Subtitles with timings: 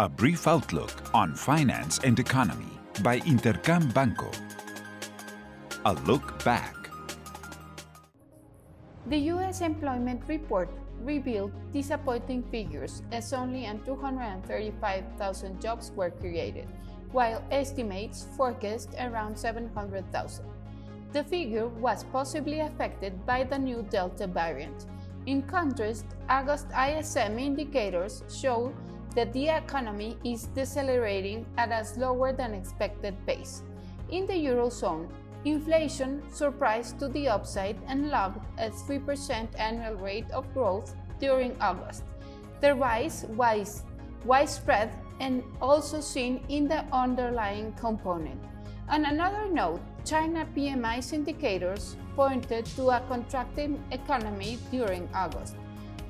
[0.00, 2.70] A brief outlook on finance and economy
[3.02, 4.30] by Intercam Banco.
[5.86, 6.88] A look back.
[9.08, 9.60] The U.S.
[9.60, 10.70] employment report
[11.02, 16.68] revealed disappointing figures as only 235,000 jobs were created,
[17.10, 20.44] while estimates forecast around 700,000.
[21.12, 24.86] The figure was possibly affected by the new Delta variant.
[25.26, 28.72] In contrast, August ISM indicators show
[29.14, 33.62] that the economy is decelerating at a slower than expected pace.
[34.10, 35.08] In the Eurozone,
[35.44, 42.04] inflation surprised to the upside and logged a 3% annual rate of growth during August.
[42.60, 43.84] The rise was
[44.24, 48.40] widespread and also seen in the underlying component.
[48.88, 55.56] On another note, China PMI's indicators pointed to a contracting economy during August,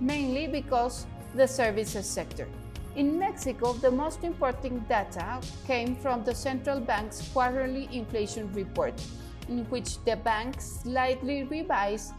[0.00, 2.46] mainly because the services sector.
[2.96, 8.94] In Mexico, the most important data came from the central bank's quarterly inflation report,
[9.50, 12.14] in which the bank slightly revised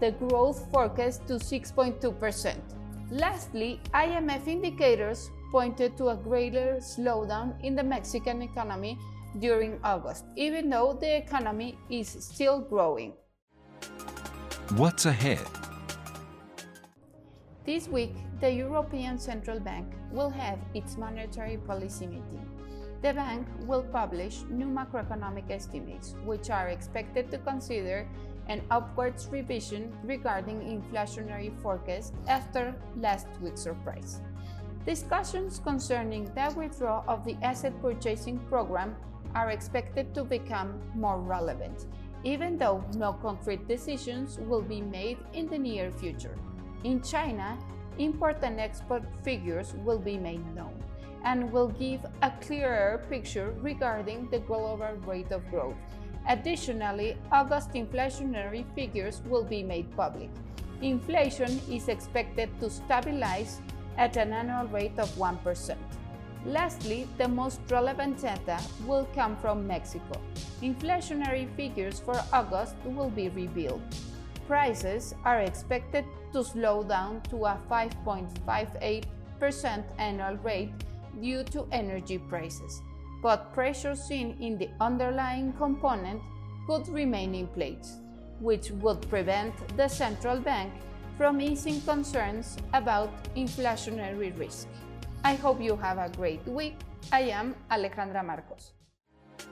[0.00, 2.56] the growth forecast to 6.2%.
[3.10, 8.98] Lastly, IMF indicators pointed to a greater slowdown in the Mexican economy
[9.38, 13.14] during August, even though the economy is still growing.
[14.76, 15.67] What's ahead?
[17.68, 22.48] This week, the European Central Bank will have its monetary policy meeting.
[23.02, 28.08] The bank will publish new macroeconomic estimates, which are expected to consider
[28.48, 34.22] an upwards revision regarding inflationary forecasts after last week's surprise.
[34.86, 38.96] Discussions concerning the withdrawal of the asset purchasing program
[39.34, 41.84] are expected to become more relevant,
[42.24, 46.38] even though no concrete decisions will be made in the near future.
[46.84, 47.58] In China,
[47.98, 50.74] import and export figures will be made known
[51.24, 55.76] and will give a clearer picture regarding the global rate of growth.
[56.28, 60.30] Additionally, August inflationary figures will be made public.
[60.80, 63.60] Inflation is expected to stabilize
[63.96, 65.76] at an annual rate of 1%.
[66.46, 70.20] Lastly, the most relevant data will come from Mexico.
[70.62, 73.82] Inflationary figures for August will be revealed
[74.48, 80.72] prices are expected to slow down to a 5.58% annual rate
[81.20, 82.80] due to energy prices,
[83.22, 86.22] but pressure seen in the underlying component
[86.66, 87.98] could remain in place,
[88.40, 90.72] which would prevent the central bank
[91.18, 94.66] from easing concerns about inflationary risk.
[95.24, 96.76] I hope you have a great week.
[97.12, 98.72] I am Alejandra Marcos.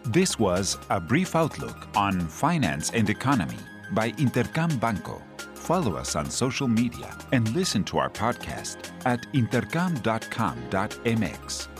[0.04, 3.58] This was a brief outlook on finance and economy
[3.92, 5.22] by Intercam Banco.
[5.54, 11.75] Follow us on social media and listen to our podcast at intercam.com.mx.